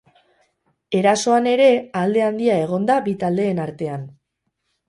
Erasoan 0.99 1.51
ere, 1.51 1.69
alde 2.03 2.25
handia 2.31 2.57
egon 2.65 2.89
da 2.91 2.99
bi 3.09 3.15
taldeen 3.25 3.63
artean. 3.67 4.09